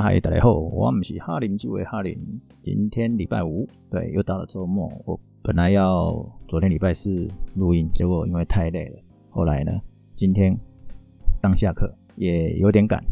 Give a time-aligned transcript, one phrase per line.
[0.00, 2.16] 嗨，大家好，我们是哈林聚会哈林。
[2.62, 4.88] 今天礼拜五，对，又到了周末。
[5.04, 7.26] 我本来要昨天礼拜四
[7.56, 9.72] 录音，结果因为太累了，后来呢，
[10.14, 10.56] 今天
[11.42, 13.02] 刚下课，也有点赶，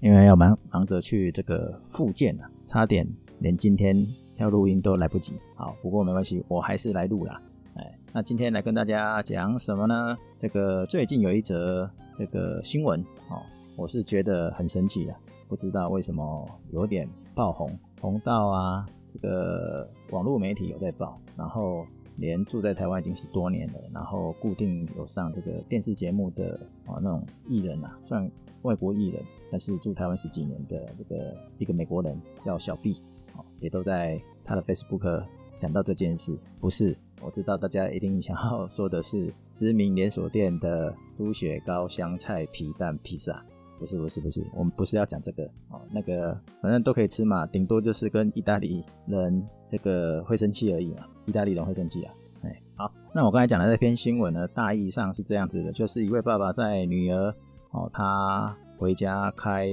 [0.00, 3.08] 因为要忙忙着去这个复健啊，差点
[3.38, 3.96] 连今天
[4.36, 5.40] 要录音都来不及。
[5.54, 7.40] 好，不过没关系，我还是来录啦。
[7.76, 10.14] 哎，那今天来跟大家讲什么呢？
[10.36, 13.00] 这个最近有一则这个新闻，
[13.30, 13.40] 哦，
[13.74, 15.14] 我是觉得很神奇的。
[15.48, 21.86] 不知道为什么有点爆红，红到啊，这个网络媒体有在报，然后
[22.16, 28.28] 连住在台湾已经十多年了，然后固定有上这个电视节目的啊那种艺人啊，算
[28.62, 33.02] 外国艺人，但是住台湾十几年的这个一个美国人叫小 B，
[33.36, 35.24] 哦，也都在他的 Facebook
[35.60, 36.36] 讲到这件事。
[36.58, 43.44] 不是，我知道大家一定想要说的是知名连锁店的猪血糕香菜皮蛋披萨。
[43.78, 52.12] 不是不是不是，我们不是要讲这个哦，那个反正都可以吃嘛，顶多就是跟意大利人这个会生气而已嘛，意大利人会生气啊。
[52.42, 57.34] 哎，好，那我刚才讲的这篇新闻呢，大意上是这样子的，就是一位爸爸在女儿
[57.70, 59.68] 哦，他回家开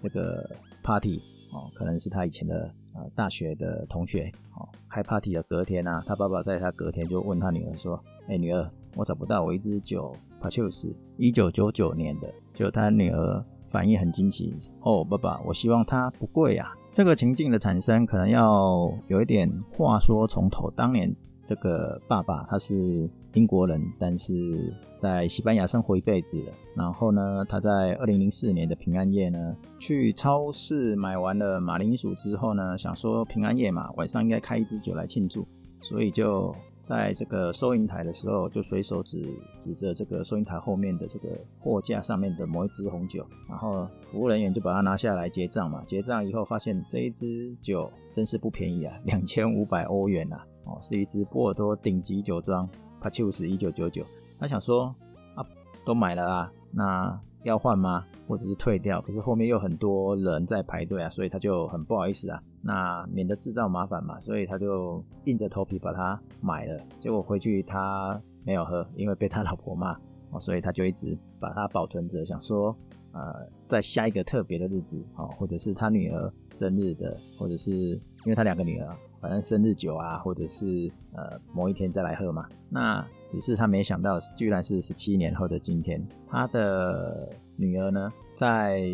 [0.00, 0.48] 那个
[0.82, 1.20] party
[1.52, 10.14] 哦，可能是他以前的呃大学的同学哦，开 party 的隔天啊，他爸爸在他隔天就问他女儿说，哎，女儿，我找不到我一支酒。
[10.40, 16.74] 帕丘斯，一九九九年的，就他女儿反应很惊奇哦，爸爸，我希望它不贵啊。
[16.92, 20.68] 这个情境的产生，可能要有一点话说从头。
[20.72, 26.42] 当年这个爸爸他是英国人，但是在西班牙生活一辈子。
[26.74, 35.46] 然后呢，他在二零零四年的平安夜呢，去超市买完了马铃薯之后呢，想说平安夜嘛，晚上应该开一支酒来庆祝，
[35.80, 36.52] 所以就。
[36.82, 39.24] 在这个收银台的时候，就随手指
[39.62, 41.28] 指着这个收银台后面的这个
[41.60, 45.84] 货架上面的某一支红酒，然后服务人员就把它拿下来结账嘛。
[45.86, 50.40] 结账以后发现这一支酒真是不便宜啊， 两千五百欧元呐！
[50.64, 52.68] 哦，是一支波尔多顶级酒庄，
[53.00, 54.04] 帕丘斯一九九九。
[54.38, 54.94] 他想说
[55.36, 55.46] 啊，
[55.86, 58.04] 都买了啊，那要换吗？
[58.26, 59.00] 或者是退掉？
[59.02, 62.42] 可是后面又很多人在排队啊，所以他就很不好意思啊。
[62.62, 66.80] 那免得制造麻烦嘛，所以他就硬着头皮把它买了。
[66.98, 69.92] 结果回去他没有喝，因为被他老婆骂
[70.30, 72.74] 哦，所以他就一直把它保存着，想说
[73.12, 82.44] 呃，在下一个特别的日子哦，或者是他女儿生日的，或者是因为他两个女儿，反正生日酒啊，或者是呃某一天再来喝嘛。
[82.68, 88.84] 那只是他没想到，居然是十七年后的今天，他的女儿呢在。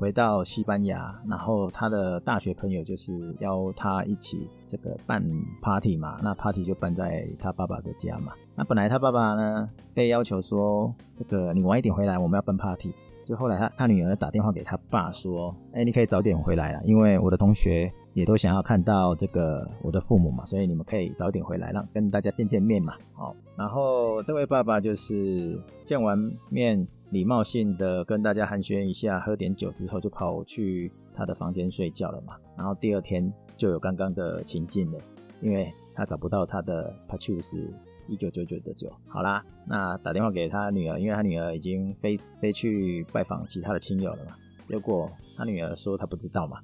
[0.00, 5.22] 回到西班牙，然后他的大学朋友就是邀他一起这个办
[5.60, 8.32] party 嘛，那 party 就办在他爸爸的家嘛。
[8.54, 12.94] 那本来他爸爸呢被要求说，这个你晚一点回来，我们要办 party。
[13.26, 22.94] 就后来他他女儿打电话给他爸说，哎，你可以早点回来了，因为我的同学也都想要看到这个我的父母嘛，所以你们可以早点回来，让跟大家见见面嘛。
[23.12, 26.86] 好，然后这位爸爸就是见完面。
[27.10, 32.34] 礼貌性的跟大家寒暄一下，喝点酒之后就跑去他的房间睡觉了嘛。
[32.56, 34.98] 然后第二天就有刚刚的情境了，
[35.40, 37.74] 因为他找不到他的 p a c h u s
[38.06, 38.88] 一九九九的酒。
[39.08, 44.36] 好啦，那打电话给他女儿，因为他女儿已经飞飞去拜访其他的亲友了嘛。
[44.68, 46.60] 结果他女儿说他不知道嘛，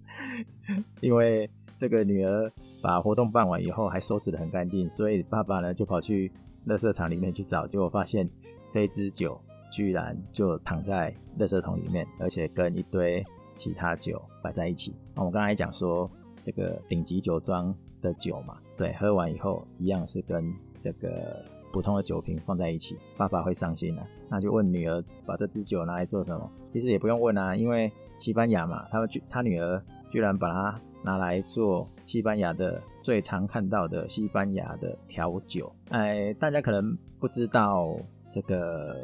[1.00, 6.30] 因为这个女儿把活动办完以后还收拾得很干净，所以爸爸呢就跑去
[6.66, 8.28] 垃圾场里面去找，结果发现
[8.70, 9.40] 这一支酒。
[9.70, 13.22] 居然就躺在垃圾桶里面，而且跟一堆
[13.54, 14.96] 其他酒摆在一起。
[15.14, 16.10] 那我刚才讲说，
[16.40, 20.50] 这个顶级酒庄的酒嘛，对，喝完以后一样是跟
[20.80, 24.02] 这个普通的酒瓶放在一起，爸爸会伤心的。
[24.30, 26.50] 那就问女儿，把这支酒拿来做什么？
[26.72, 35.72] 其实也不用问啊，因为西班牙嘛，他们居他女儿居然把它拿来做西班牙的最常看到的西班牙的调酒。
[35.90, 37.96] 哎，大家可能不知道
[38.30, 38.96] 这个。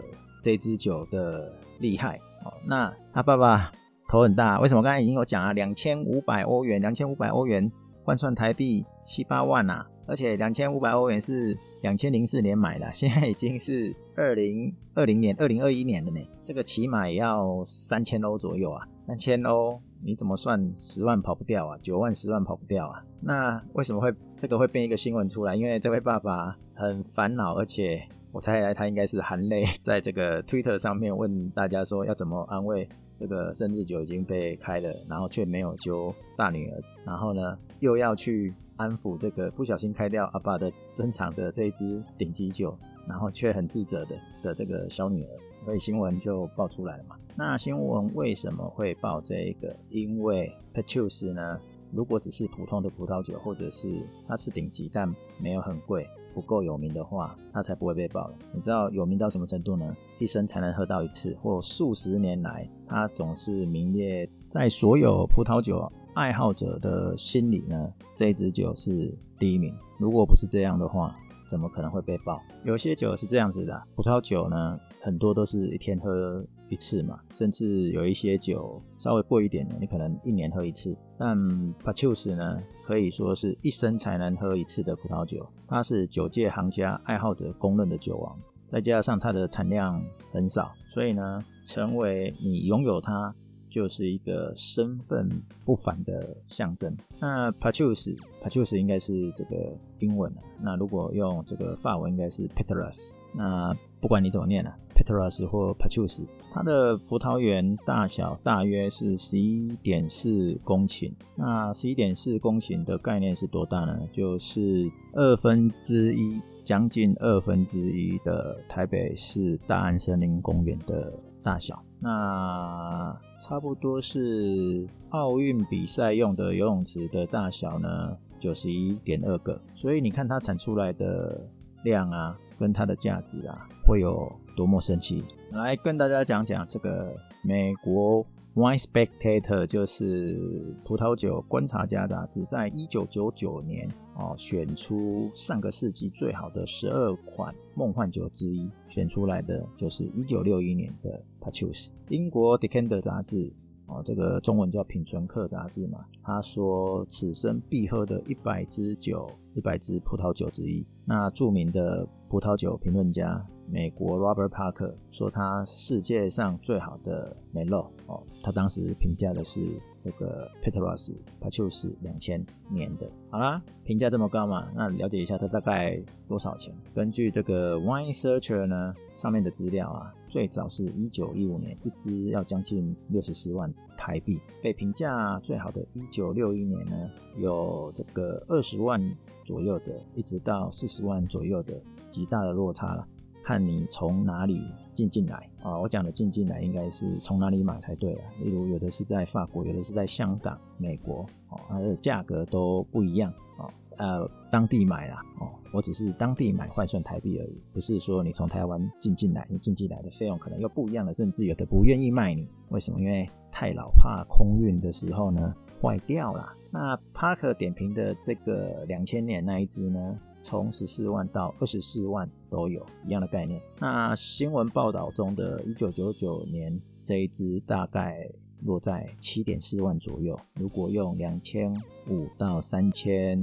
[0.45, 3.73] 这支酒的厉害哦，那他爸爸
[4.07, 4.83] 头很大，为什么？
[4.83, 7.73] 刚才已经有讲啊，两千五百欧元，两千五百欧元
[8.05, 23.05] 换算台币七八万呐，而且两千五百欧元是两千零四年买的， 现在已经是二零二零年、二零二一年了呢，这个起码也要三千欧左右啊，三千欧你怎么算十万跑不掉啊，九万十万跑不掉啊？
[23.21, 25.55] 那为什么会这个会变一个新闻出来？
[25.55, 28.03] 因为这位爸爸很烦恼，而且。
[28.35, 32.87] 我猜他应该是含泪 在这个 Twitter 上面问大家说要怎么安慰
[33.17, 42.77] 这个生日酒已经被开了，然后却没有揪大女儿，然后呢又要去安抚这个不小心开掉阿爸的珍藏的这一支顶级酒，
[43.09, 45.31] 然后却很自责的的这个小女儿。
[45.65, 47.17] 所以新闻就爆出来了嘛。
[47.37, 49.75] 那新闻为什么会报这个？
[49.91, 51.61] 因为 Petrus 呢，
[51.95, 55.09] 如果只是普通的葡萄酒，或者是它是顶级但
[55.39, 56.07] 没有很贵。
[56.35, 58.35] 不够有名的话，它才不会被爆了。
[58.53, 59.97] 你知道有名到什么程度呢？
[60.19, 67.89] 一生才能喝到一次，或数十年来，它总是名列在所有葡萄酒爱好者的心里呢。
[68.17, 69.73] 这一支酒是第一名。
[69.97, 71.15] 如果不是这样的话，
[71.47, 72.43] 怎么可能会被爆？
[72.65, 76.45] 有些酒是这样子的，葡萄酒呢，很多都是一天喝。
[76.69, 80.97] 一次嘛，甚至有一些酒稍微贵一点的，你可能一年喝一次。
[81.19, 81.37] 但
[81.75, 85.47] p a c h u s 呢，可以说是一生才能喝一次的葡萄酒。
[85.69, 88.37] 它是酒界行家爱好者公认的酒王，
[88.71, 90.03] 再加上它的产量
[90.33, 93.35] 很少，所以呢，成为你拥有它
[93.69, 95.29] 就是一个身份
[95.65, 96.97] 不凡的象征。
[97.21, 103.17] 那 p a c h u s p a c h u s 应该是这个英文那如果用这个法文，应该是 Petrus。
[103.33, 111.13] 那不管你怎么念啊 p e t r u s 或 Petrus，它的葡萄园大小大约是十一点四公顷。
[111.35, 113.99] 那十一点四公顷的概念是多大呢？
[114.13, 121.13] 就是二分之一，将近二分之一的台北市大安森林公园的
[121.43, 121.83] 大小。
[121.99, 129.61] 那差不多是奥运比赛用的游泳池的大小呢，九十一点二个。
[129.75, 131.51] 所以你看它产出来的
[131.83, 132.39] 量啊。
[132.57, 135.23] 跟它的价值啊，会有多么神奇？
[135.53, 138.25] 来跟大家讲讲这个美国
[138.55, 151.11] Wine Spectator，就是葡萄酒观察家杂志，在一九九九年哦，选出上个世纪最好的十二款梦幻酒之一，选出来的就是一九六一年的
[151.41, 153.53] p a c h u s 英国 Decanter 杂志。
[153.87, 160.83] 哦，这个中文叫《品醇客》杂志嘛，他说此生必喝的一百支酒，一百支葡萄酒之一。
[161.05, 167.91] 那著名的葡萄酒评论家，美国 Robert Parker 说他世界上最好的梅洛。
[168.07, 169.61] 哦，他当时评价的是。
[170.05, 175.99] 这个 Petrus Petrus 两千年的，好啦，评价这么高嘛，那了解一下它大概
[176.29, 176.75] 多少钱？
[176.95, 189.01] 根据这个 Wine Searcher 呢上面的资料啊，最早是一九一五年一支要将近六十四万台币，被评价最好的一九六一年呢有这个二十万
[189.43, 191.81] 左右的，一直到四十万左右的
[192.11, 193.09] 极大的落差了，
[193.45, 194.63] 看你从哪里。
[194.95, 195.77] 进进来啊！
[195.77, 198.31] 我讲的进进来应该是从哪里买才对啊？
[198.41, 203.69] 例如有的是在法国，有的是在香港、美国哦，它的价格都不一样哦。
[203.97, 212.49] 呃，当地买啦哦，我只是当地买换算台币而已，不是说你从台湾进进来，你进进来的费用可能又不一样了，甚至有的不愿意卖你。
[212.69, 213.01] 为什么？
[213.01, 215.53] 因为太老，怕空运的时候呢
[215.83, 216.53] 坏掉了。
[216.71, 220.17] 那帕克点评的这个两千年那一支呢？
[220.41, 223.61] 从十四万到二十四万都有一样的概念。
[223.81, 228.31] 那新闻报道中的一九九九年这一支大概
[228.63, 230.39] 落在七点四万左右。
[230.55, 231.75] 如果用两千
[232.09, 233.37] 五到三千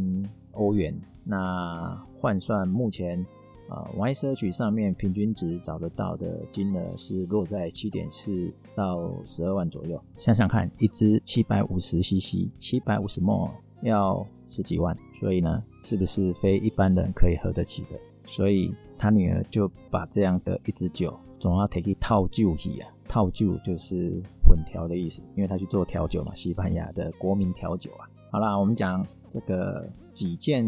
[0.53, 3.19] 欧元，那换算目前
[3.67, 10.01] 啊 Y 社区上面平均值找得到的金额是落在七点四到十二万左右。
[10.17, 15.61] 想想看，一支七百五十 CC，七百五十 ml 要十几万，所以呢？
[15.83, 17.99] 是不是非一般人可以喝得起的？
[18.27, 28.05] 所以他女儿就把这样的一支酒，总要 take 套酒去啊，套酒就是混调的意思，因为他去做调酒嘛，西班牙的国民调酒啊。
[28.31, 30.63] 好啦，我们讲这个几件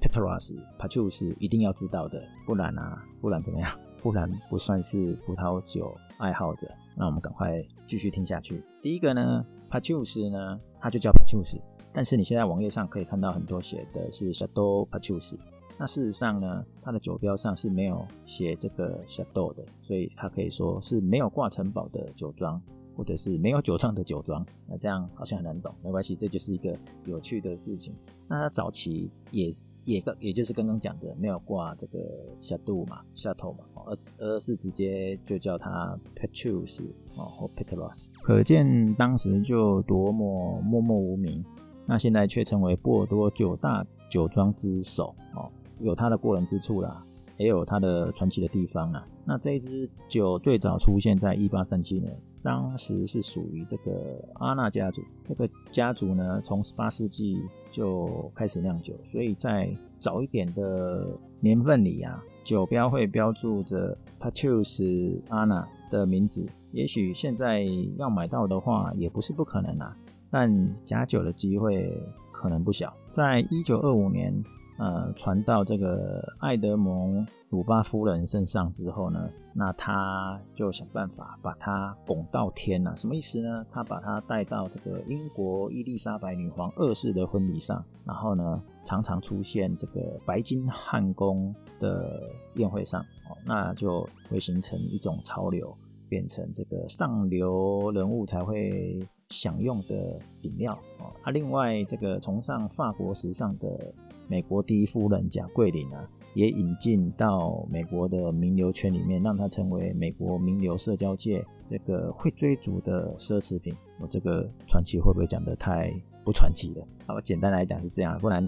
[0.00, 3.68] Petrus Petrus 一定要知道的，不然啊，不然怎么样？
[4.00, 6.68] 不然不算是葡萄酒爱好者。
[6.96, 8.62] 那我们赶快继续听下去。
[8.80, 11.60] 第一个呢，Petrus 呢，它就叫 Petrus。
[11.92, 15.34] 但是你现在网页上可以看到很多写的是 shado Petrus，
[15.78, 22.60] 那事实上呢，它的酒标上是没有写这个 Shadow 的，所以它可以说是没有挂城堡的酒庄，
[22.96, 24.44] 或者是没有酒庄的酒庄。
[24.66, 27.94] 那这样好像很难懂，没关系，这就是一个有趣的事情。
[28.26, 31.98] 那它早期也是也个，也就是刚刚讲的没有挂这个
[32.40, 36.84] Shadow 嘛，Shadow 嘛，而是而是直接就叫它 Petrus
[37.16, 41.44] 哦或 Petrus，可见当时就多么默默无名。
[41.88, 45.48] 那现在却成为波尔多九大酒庄之首哦，
[45.80, 47.04] 有它的过人之处啦，
[47.36, 49.06] 也有它的传奇的地方啊。
[49.24, 55.02] 那这一支酒最早出现在一八三七年，当时是属于这个阿纳家族。
[55.24, 57.42] 这个家族呢，从十八世纪
[57.72, 59.68] 就开始酿酒，所以在
[59.98, 61.08] 早一点的
[61.40, 66.46] 年份里啊，酒标会标注着 Patrus Anna 的名字。
[66.72, 67.64] 也许现在
[67.96, 69.96] 要买到的话，也不是不可能啊。
[70.30, 71.90] 但假酒的机会
[72.30, 72.92] 可能不小。
[73.10, 74.32] 在一九二五年
[74.78, 82.94] 呃传到这个爱德蒙鲁巴夫人身上之后呢，那他就想办法把他拱到天了。
[82.96, 83.64] 什么意思呢？
[83.70, 92.22] 他把他带到这个英国伊丽莎白女皇二世的婚礼上，然后呢，常常出现这个白金汉宫的
[92.54, 95.74] 宴会上，哦，那就会形成一种潮流，
[96.08, 99.00] 变成这个上流人物才会。
[99.30, 103.92] 享用的饮料哦，啊，另外这个崇尚法国时尚的
[104.28, 113.74] 美国第一夫人贾桂林啊，也引进到美国的名流圈里面，让它成为美国名流社交界这个会追逐的奢侈品。
[114.00, 115.92] 我这个传奇会不会讲的太
[116.24, 116.86] 不传奇了？
[117.06, 118.44] 好，简单来讲是这样，不然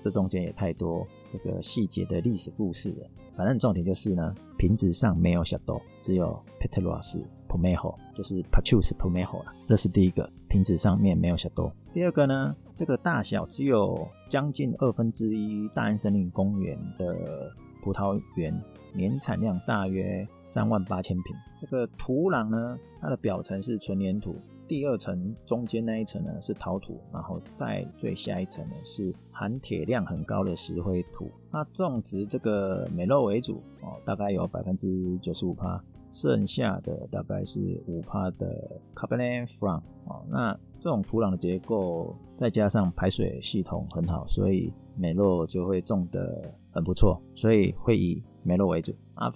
[0.00, 3.06] 这中间也太多这个细节的历史故事了。
[3.36, 7.20] 反正重点就是呢，瓶子上没有小豆，只有 Petros。
[7.48, 11.70] p o m e j o 就是 Pachus p o m e j o 了，这是第一个瓶子上面没有小豆。
[11.92, 17.52] 第二个呢，这个大小只有将近二分之一大安森林公园的
[17.82, 18.58] 葡萄园，
[18.94, 21.36] 年产量大约三万八千瓶。
[21.60, 24.36] 这个土壤呢，它的表层是纯粘土，
[24.66, 31.30] 第二层中间那一层呢是陶土，然后再最下一层呢是含铁量很高的石灰土。
[31.50, 35.82] 它种植这个美肉为主哦，大概有百分之九十五趴。
[36.14, 49.32] 剩下的大概是五帕的 Cabernet Franc 哦，那这种土壤的结构再加上排水系统很好，所以美洛就会种的很不错，所以会以美洛为主啊。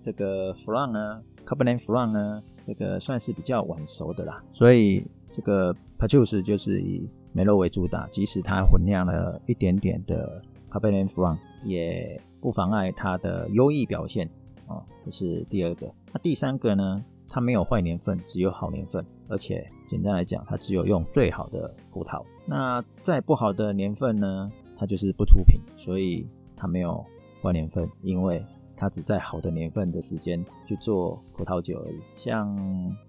[0.00, 14.26] 这个 f r a n 呢，Cabernet Franc 呢，这个算是比较晚熟的啦，所以这个 Pachus 就是以美洛为主打，即使它混酿了一点点的 Cabernet Franc，也不妨碍它的优异表现。
[14.66, 15.92] 啊，这是第二个。
[16.14, 17.04] 那第三个呢？
[17.28, 19.04] 它没有坏年份，只有好年份。
[19.28, 22.24] 而且简单来讲，它只有用最好的葡萄。
[22.46, 24.50] 那再不好的年份呢？
[24.78, 25.60] 它就是不出品。
[25.76, 27.04] 所以它没有
[27.42, 28.44] 坏年份，因为
[28.76, 32.00] 它只在好的年份的时间去做葡萄酒而已。
[32.16, 32.56] 像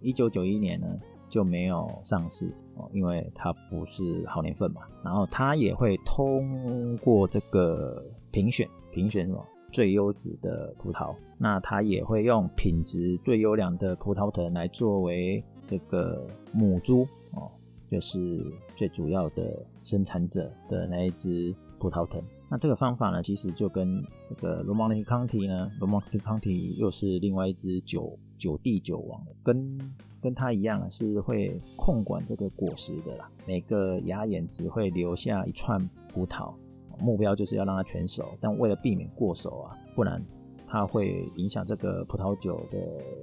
[0.01, 0.87] 一九九一年呢，
[1.29, 4.81] 就没有上市哦，因为它不是好年份嘛。
[5.03, 9.45] 然后它也会通过这个评选，评选什么？
[9.77, 17.47] 最优质的葡萄，那它也会用品质最优良的葡萄藤来作为这个母猪哦，
[17.87, 18.43] 就是
[18.75, 22.19] 最主要的生产者的那一只葡萄藤。
[22.49, 29.77] 那这个方法呢，其实就跟这个罗蒙蒂康提呢，罗蒙蒂康提又是另外一只酒酒地酒王，跟
[30.19, 36.51] 跟它一样是会控管这个果实的啦，每个芽眼只会留下一串葡萄。
[36.99, 40.23] 目标就是要让它全熟，但为了避免过熟啊，不然
[40.65, 42.77] 它会影响这个葡萄酒的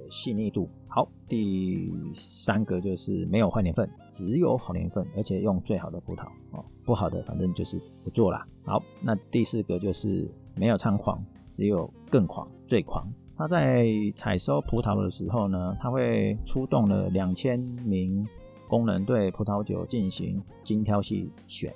[0.09, 0.69] 细腻度。
[0.87, 8.47] 好，第三个就是没有坏年份，只有好年份，而且用最好的葡萄哦，不好的反正就是不做啦。
[8.63, 13.11] 好，那第四个就是没有猖狂，只有更狂，最狂。
[13.37, 18.25] 他在采收葡萄的时候呢，他会出动了两千名
[18.69, 21.75] 工人对葡萄酒进行精挑细选。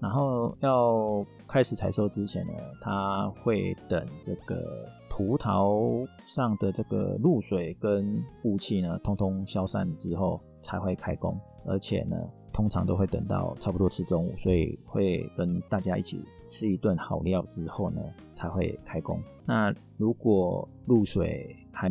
[0.00, 11.38] 然后要开始采收之前呢，他会等这个葡萄上的这个露水跟雾气呢，通通消散之后才会开工。
[11.68, 12.16] 而且呢，
[12.52, 18.00] 通常都会等到差不多吃中午，所以会跟大家一起吃一顿好料之后呢，
[18.34, 19.20] 才会开工。
[19.44, 21.90] 那如果露水还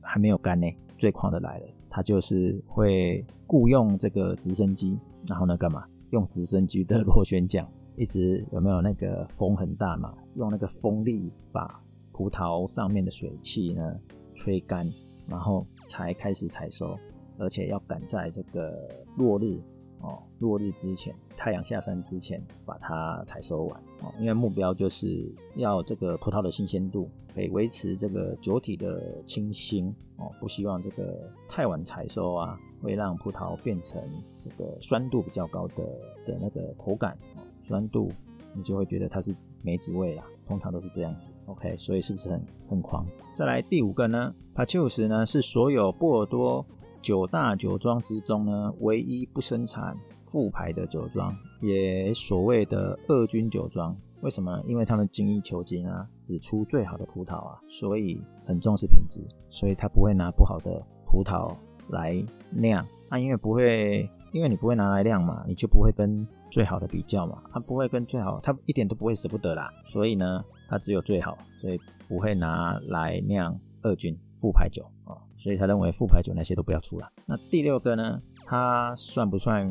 [0.00, 0.66] 还没有干呢，
[0.96, 5.84] 最狂的来了，他就是会雇佣这个直升机，然后呢干嘛？
[6.10, 10.14] 用直升机的螺旋桨，一直有没有那个风很大嘛？
[10.34, 13.94] 用那个风力把葡萄上面的水汽呢
[14.34, 14.86] 吹干，
[15.26, 16.96] 然后才开始采收，
[17.38, 19.60] 而且要赶在这个落日
[20.00, 24.12] 哦，落日之前，太阳下山之前把它采收完哦。
[24.18, 32.58] 因为目标就是要这个葡萄的新鲜度可以维持这个酒体的清新哦，不希望这个太晚采收啊。
[32.82, 34.02] 会让葡萄变成
[34.40, 35.84] 这个酸度比较高的
[36.24, 37.14] 的那个口感，
[37.62, 38.10] 酸度
[38.54, 41.28] 你就会觉得它是梅子味啦，通常都是这样子。
[41.44, 43.06] OK，所以是不是很很狂？
[43.36, 46.64] 再来第五个呢 p a c h u s 呢是所有波尔多
[47.02, 53.96] 九大酒庄之中呢唯一不生产副牌的酒庄，也所谓的二军酒庄。
[54.20, 54.62] 为什么？
[54.66, 61.56] 因为他们精益求精啊，只出最好的葡萄啊，所以很重视品质，所以他不会拿不好的葡萄。
[61.88, 77.10] 来酿，那因为不会，因为你不会拿来酿嘛，你就不会跟最好的比较嘛，他不会跟最好，他一点都不会舍不得啦，所以呢，他只有最好，所以不会拿来酿二军副牌酒啊，所以他认为副牌酒那些都不要出了。
[77.24, 79.66] 那第六个呢，它算不算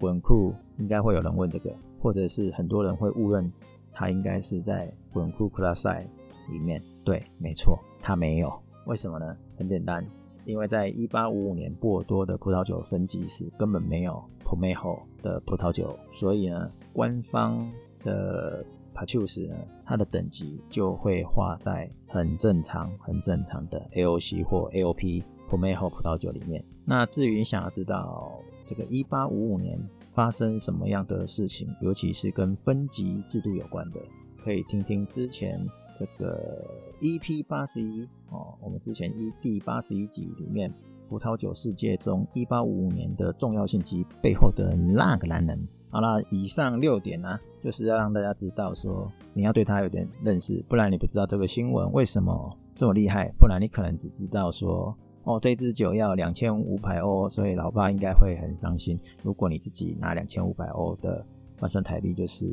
[0.00, 0.54] 滚库？
[0.78, 3.52] 应该会有人问这个，或者是很多人会误认
[3.92, 6.08] 它应该是在本库克拉赛
[6.50, 6.82] 里面。
[7.04, 8.50] 对，没错，它没有。
[8.86, 9.36] 为什么呢？
[9.56, 10.04] 很简单，
[10.46, 17.70] 因为在一八五五年波尔多的葡萄酒分级时根本没有 Pomelo 的葡萄酒，所以呢，官方
[18.02, 18.64] 的
[18.94, 26.64] p a c h u s 呢，它的等级就会画在很正常、很正常的 AOC 或 AOP Pomelo 葡萄酒里面。
[26.84, 29.78] 那至于你想要知道这个一八五五年
[30.12, 34.00] 发生什么样的事情，尤其是跟分级制度有关的，
[34.36, 35.64] 可以听听之前
[35.98, 36.64] 这个
[37.00, 40.72] EP 八十一哦，我们之前一第八十一集里面
[41.08, 45.58] 葡萄酒世界中一八五五年的重要性及背后的那个男人。
[45.92, 58.98] 好了，以上六点呢，就是要让大家知道说，你要对他有点认识，不然你不知道这个新闻为什么这么厉害，不然你可能只知道说，哦，这支酒要两千五百欧，所以老爸应该会很伤心。
[59.22, 61.22] 如果你自己拿两千五百欧的
[61.60, 62.46] 换算台币就是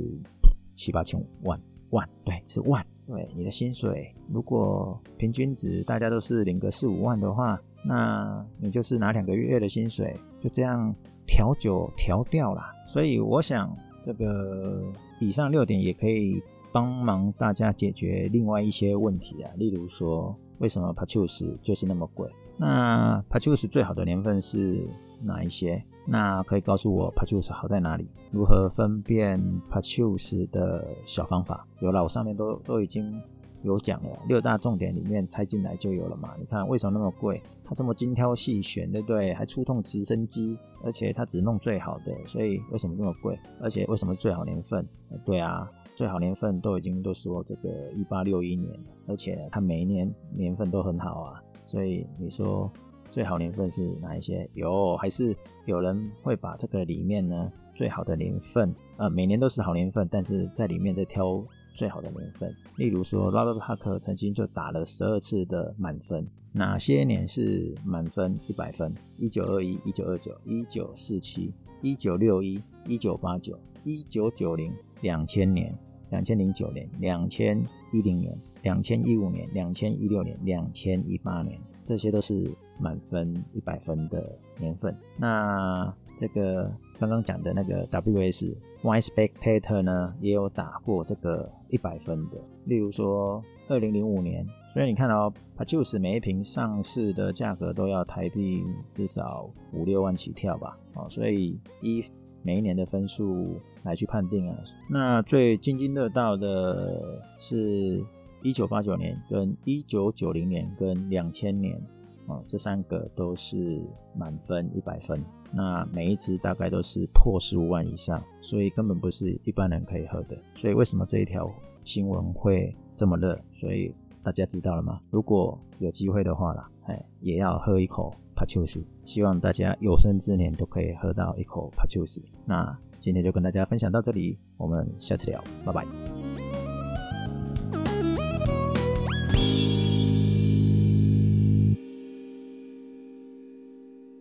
[0.76, 1.58] 七八千万
[1.92, 10.94] 万，对，是万，对，你的薪水如果平均值大家都是领个四五万的话，那你就是拿两个月的薪水，就这样
[11.26, 12.72] 调酒调掉啦。
[12.88, 13.76] 所以我想，
[14.06, 14.84] 这个
[15.20, 16.40] 以上六点也可以
[16.72, 19.50] 帮忙大家解决另外一些问题啊。
[19.58, 22.30] 例如说，为什么 p a c h u s 就是那么贵？
[22.60, 24.86] 那 p a c h u s 最好的年份是
[25.24, 25.82] 哪一些？
[26.06, 28.10] 那可以告诉我 p a c h u s 好在哪里？
[28.32, 29.40] 如何分辨
[29.70, 31.66] p a c h u s 的小方法？
[31.80, 33.20] 有了，我上面都都已经。
[33.62, 36.34] 有讲了，六大重点里面拆进来就有了嘛？
[36.40, 37.44] 你看为什么那么贵？
[37.62, 39.34] 它这么精挑细选，对不对？
[39.34, 43.38] 还触痛直升机，而且它只弄最好的，所以为什么那么贵？
[43.62, 44.88] 而且为什么最好年份？
[45.26, 52.72] 对啊，最好年份都已经都说这个一八六一年，而且它每一年年份都很好啊，所以你说
[53.12, 54.50] 最好年份是哪一些？
[54.56, 55.36] 有还是
[55.68, 58.74] 有人会把这个里面呢最好的年份？
[58.98, 61.46] 呃，每年都是好年份，但是在里面再挑。
[61.76, 66.28] 最好的年份，例如说，Robert Parker 曾经就打了十二次的满分。
[66.52, 68.94] 哪些年是满分一百分？
[69.18, 75.74] 一九二一、一九二九、一九四七、一九六一、一九八九、一九九零、两千年、
[76.10, 77.58] 两千零九年、两千
[77.94, 84.96] 一零年、两千一五年、两千一六年、两千一八年，这些都是满分一百分的年份。
[85.18, 88.46] 那这个刚刚讲的那个 WS
[88.82, 92.38] Y Spectator 呢，也有打过这个一百分的。
[92.66, 100.78] 例如说，二零零五年，所以你看到 p a c h u s 每一瓶上市的价格都要台币至少五六万起跳吧？
[100.96, 102.04] 哦，所以依
[102.44, 104.58] 每一年的分数来去判定啊。
[104.90, 108.04] 那最津津乐道的是
[108.42, 111.82] 一九八九年、跟一九九零年、跟两千年。
[112.28, 113.82] 哦，这三个都是
[114.16, 115.20] 满分一百分，
[115.52, 120.38] 那每一支大概都是破十五万以上，所以根本不是一般人可以喝的。
[120.54, 121.52] 所以为什么这一条
[121.84, 123.36] 新闻会这么热？
[123.52, 125.02] 所以大家知道了吗？
[125.10, 128.80] 如果有机会的话啦，哎，也要喝一口帕丘斯。
[129.06, 132.22] 希望大家有生之年都可以喝到一口帕丘斯。
[132.46, 136.19] 那今天就跟大家分享到这里，我们下次聊，拜拜。